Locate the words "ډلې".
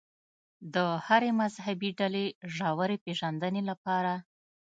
1.99-2.25